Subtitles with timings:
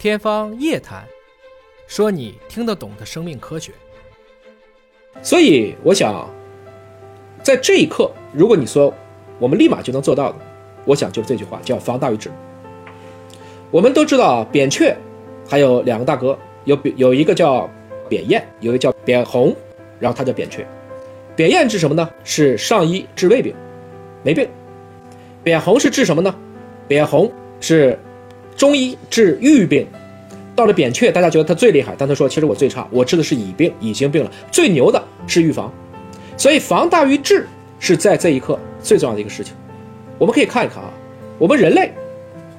[0.00, 1.04] 天方夜谭，
[1.86, 3.70] 说你听得懂的生命科学。
[5.20, 6.26] 所以，我想，
[7.42, 8.94] 在这一刻，如果你说
[9.38, 10.38] 我们立马就能做到的，
[10.86, 12.30] 我想就是这句话，叫防大于治。
[13.70, 14.96] 我们都知道，扁鹊
[15.46, 17.68] 还有两个大哥，有有一个叫
[18.08, 19.54] 扁燕，有一个叫扁红，
[19.98, 20.66] 然后他叫扁鹊。
[21.36, 22.08] 扁燕治什么呢？
[22.24, 23.54] 是上医治胃病，
[24.22, 24.48] 没病。
[25.44, 26.34] 扁红是治什么呢？
[26.88, 27.30] 扁红
[27.60, 27.98] 是
[28.56, 29.86] 中医治郁病。
[30.60, 34.30] 到了扁鹊，大家觉得他最厉害，但他说其实我最差，我治的是乙病，乙型病了。
[34.52, 35.72] 最牛的是预防，
[36.36, 37.46] 所以防大于治
[37.78, 39.54] 是在这一刻最重要的一个事情。
[40.18, 40.90] 我们可以看一看啊，
[41.38, 41.90] 我们人类。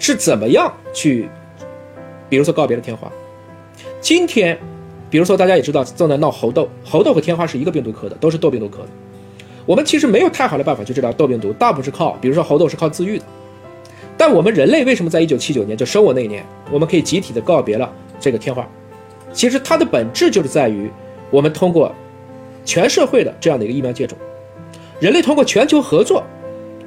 [0.00, 1.28] 是怎么样去，
[2.28, 3.10] 比如说告别了天花。
[4.00, 4.56] 今天，
[5.10, 8.88] 比如说大家也知道正在闹猴痘，猴痘和天花是一个病毒科的，都是痘病毒科的。
[9.66, 13.24] 我们其实没有太好的办法去治疗痘病毒，大部分是靠，比如说猴痘是靠自愈的。
[14.18, 18.68] 但我们人类为什么在一九七九年就生我那一年，我们可以集体的告别了这个天花？
[19.32, 20.90] 其实它的本质就是在于，
[21.30, 21.94] 我们通过
[22.64, 24.18] 全社会的这样的一个疫苗接种，
[24.98, 26.24] 人类通过全球合作，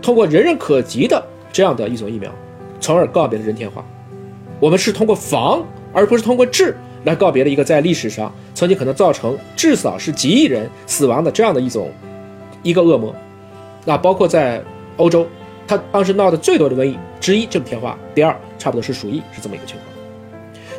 [0.02, 2.30] 通过人人可及的这样的一种疫苗。
[2.82, 3.86] 从而告别了人天花，
[4.60, 11.92] 我们是通过防而不是通过治来告别了一个在历史上曾经可能造成至少是几亿人死亡的这样的一种
[12.64, 13.16] 一个恶魔。
[13.86, 14.64] 那包括在
[14.98, 15.28] 欧洲，
[15.68, 19.86] 它当时闹的最多的瘟疫之一就是天花，第二差不多是鼠疫，是这么一个情况。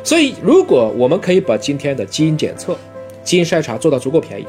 [0.03, 2.77] 所以，如果我们可以把今天的基因检测、
[3.23, 4.45] 基因筛查做到足够便宜，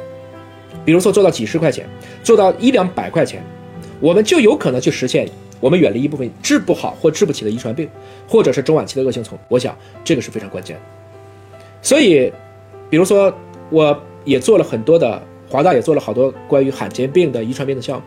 [0.84, 1.88] 比如说做到几十块钱，
[2.24, 3.40] 做到一两百块钱，
[4.00, 5.28] 我们就有可能去实现。
[5.60, 7.88] 我们远离一部分治不好或治不起的遗传病，
[8.28, 10.82] 或者是中晚期的恶性虫，我想这个是非常关键的。
[11.80, 12.30] 所以，
[12.90, 13.32] 比如说，
[13.70, 18.02] 我也做了很多的华大也做了好多关于罕见病的遗传病的项目。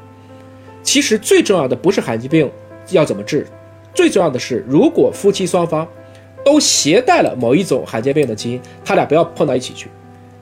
[0.83, 2.51] 其实最重要的不是罕见病
[2.91, 3.47] 要怎么治，
[3.97, 5.85] 最重要的是如果夫妻双方
[6.45, 9.89] 都携带了某一种罕见病的基因，他俩不要碰到一起去，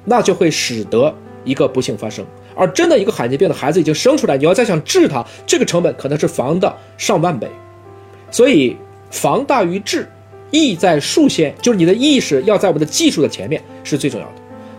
[0.04, 2.26] 那就会使得一个不幸发生。
[2.54, 7.48] 而真的一个罕见病的孩子已经生出来，你要再想治他，这个成本可能是防的上万倍。
[8.30, 8.76] 所以
[9.10, 10.06] 防大于治，
[10.52, 14.34] 意在术先，就是你的意识要在我们的技术的前面是最重要的。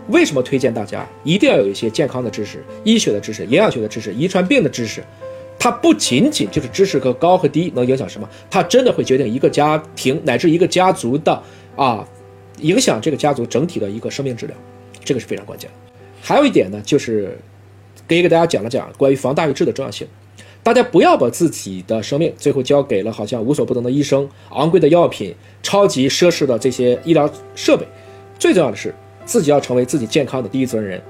[0.09, 5.03] 为什么推荐大家一定要有一些健康的知识、医学的知识、营养学的知识、遗传病的知识？
[5.67, 11.43] 它不仅仅就是知识和高和低能影响什么，它真的会决定一个家庭乃至一个家族的
[11.75, 12.07] 啊，
[12.59, 14.57] 影响这个家族整体的一个生命质量，
[15.03, 16.01] 这个是非常关键的。
[16.21, 17.37] 还有一点呢，就是。
[18.07, 20.07] 给给大家讲了讲关于防大于治的重要性，
[20.63, 27.85] 大家不要把自己的生命最后交给了好像无所不能的医生、昂贵的药品、超级奢侈的这些医疗设备，
[28.39, 28.95] 最重要的是
[29.25, 31.01] 自己要成为自己健康的第一责任人。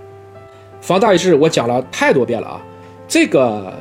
[0.82, 2.66] 防大于治我讲了太多遍了啊，
[3.08, 3.72] 这个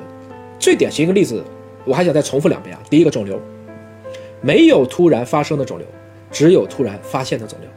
[0.59, 1.43] 最典型一个例子，
[1.85, 2.83] 我还想再重复两遍啊。
[2.91, 3.41] 第一个肿瘤，
[4.41, 5.87] 没有突然发生的肿瘤，
[6.31, 7.69] 只有突然发现的肿瘤。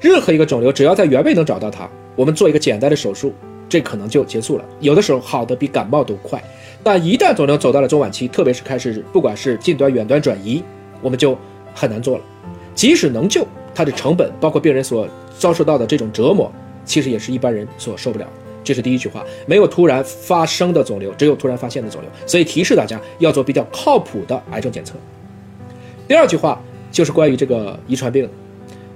[0.00, 3.32] 任何一个肿瘤，只要在原位能找到它，我们做一个简单的手术。
[3.68, 4.64] 这可能就结束了。
[4.78, 6.40] 有的时候好的比感冒都快，
[6.84, 10.62] 但一旦肿瘤走到了中晚期，特别是开始不管是近端、远端转移，
[11.02, 11.36] 我们就
[11.74, 12.22] 很难做了。
[12.76, 13.44] 即使能救，
[13.74, 16.48] 它的成本包括病人所遭受到的这种折磨，
[16.84, 18.26] 其实也是一般人所受不了。
[18.66, 22.10] 这是第一句话：没有突然发生的肿瘤，只有突然发现的肿瘤。
[22.26, 24.94] 所以提示大家要做比较靠谱的癌症检测。
[26.08, 26.60] 第二句话
[26.90, 28.28] 就是关于这个遗传病。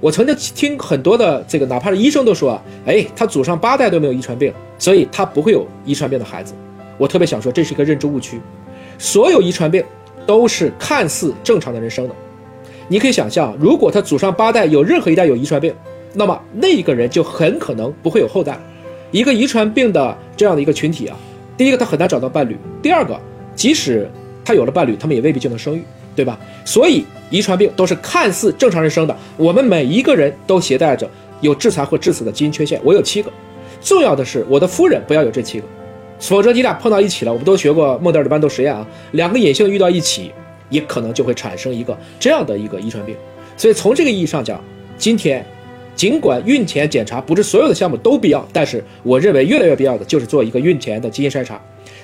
[0.01, 6.53] 我曾经听很多的这个，哪怕是医生都说啊，哎，他祖上八代都没有遗传病，所以他不会有遗传病的孩子。
[6.99, 8.41] 我特别想说，这是一个认知误区。
[8.99, 9.85] 所有遗传病
[10.27, 12.15] 都是看似正常的人生的。
[12.89, 15.75] 你可以想象，如果他祖上八代有任何一代有遗传病，
[16.15, 18.59] 那么那个人就很可能不会有后代。
[19.11, 21.17] 一个遗传病的这样的一个群体啊，
[21.57, 23.19] 第一个他很难找到伴侣，第二个，
[23.55, 24.11] 即使
[24.45, 25.83] 他有了伴侣，他们也未必就能生育。
[26.17, 26.39] 对吧？
[26.67, 31.09] 所以遗传病都是看似正常人生的，我们每一个人都携带着
[31.41, 32.79] 有致残或致死的基因缺陷。
[32.85, 33.31] 我有七个，
[33.81, 35.67] 重要的是我的夫人不要有这七个，
[36.19, 37.33] 否则你俩碰到一起了。
[37.33, 40.33] 我们都学过孟德尔的豌豆实验啊，两个隐性遇到一起，
[40.69, 43.17] 也可能就会产生一个这样的一个遗传病。
[43.57, 44.63] 所以从这个意义上讲，
[44.99, 45.47] 今天
[46.01, 51.61] 尽管孕前检查不是所有的项目都必要，但是我认为越来越必要的就是做一个孕前的基因筛查，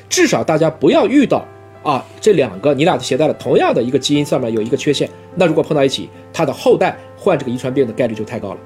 [0.06, 1.42] 至少大家不要遇到。
[1.82, 8.58] 啊，这两个你俩携带了同样的一个基因，上面有一个缺陷，那如果碰到一起，他的后代患这个遗传病的概率就太高了。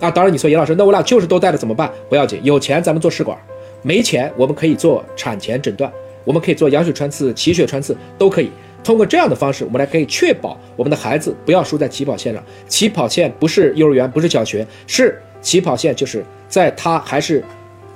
[0.00, 1.90] 啊，当然你说严老师，那我俩就是都带了怎么办？
[2.10, 3.34] 不要紧，有钱咱们做试管，
[3.80, 5.90] 没钱我们可以做产前诊断，
[6.22, 8.50] 我们可以做羊水穿刺、脐血穿刺都可以。
[8.84, 12.44] 通过这样的方式，我们来可以确保我们的孩子不要输在起跑线上。
[12.68, 17.42] 起跑线不是幼儿园，不是小学，是起跑线，就是在他还是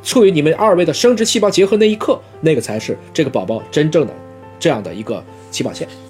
[0.02, 4.14] 处于你们二位的生殖细胞结合那一刻，那个才是这个宝宝真正的。
[4.60, 6.07] 这样的一个起跑线。